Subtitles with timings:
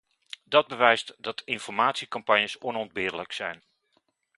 [0.43, 3.63] Dat bewijst dat informatiecampagnes onontbeerlijk zijn.